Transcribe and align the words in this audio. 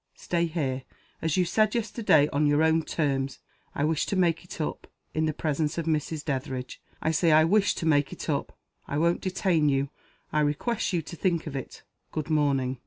Stay 0.15 0.47
here, 0.47 0.81
as 1.21 1.37
you 1.37 1.45
said 1.45 1.75
yesterday, 1.75 2.27
on 2.33 2.47
your 2.47 2.63
own 2.63 2.81
terms. 2.81 3.37
I 3.75 3.83
wish 3.83 4.07
to 4.07 4.15
make 4.15 4.43
it 4.43 4.59
up. 4.59 4.87
In 5.13 5.27
the 5.27 5.31
presence 5.31 5.77
of 5.77 5.85
Mrs. 5.85 6.25
Dethridge, 6.25 6.81
I 7.03 7.11
say 7.11 7.31
I 7.31 7.43
wish 7.43 7.75
to 7.75 7.85
make 7.85 8.11
it 8.11 8.27
up. 8.27 8.57
I 8.87 8.97
won't 8.97 9.21
detain 9.21 9.69
you. 9.69 9.89
I 10.33 10.39
request 10.39 10.91
you 10.91 11.03
to 11.03 11.15
think 11.15 11.45
of 11.45 11.55
it. 11.55 11.83
Good 12.11 12.31
morning." 12.31 12.79